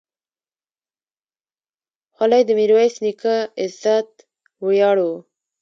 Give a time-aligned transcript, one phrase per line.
[2.15, 4.09] خولۍ د میرویس نیکه عزت
[4.65, 5.09] ویاړ و.